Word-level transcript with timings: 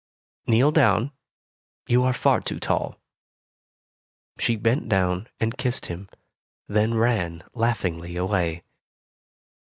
Kneel 0.47 0.71
down. 0.71 1.11
You 1.85 2.01
are 2.05 2.11
far 2.11 2.41
too 2.41 2.59
tall." 2.59 2.99
She 4.39 4.55
bent 4.55 4.89
down 4.89 5.27
and 5.39 5.55
kissed 5.59 5.85
him, 5.85 6.09
then 6.67 6.95
ran 6.95 7.43
laughingly 7.53 8.15
away. 8.15 8.63